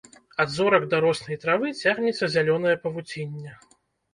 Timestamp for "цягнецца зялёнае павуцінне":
1.83-3.55